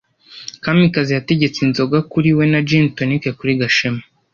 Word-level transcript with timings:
Kamikazi 0.63 1.11
yategetse 1.17 1.57
inzoga 1.67 1.97
kuri 2.11 2.29
we 2.37 2.45
na 2.51 2.59
gin 2.67 2.85
tonic 2.97 3.23
kuri 3.37 3.53
Gashema. 3.61 4.03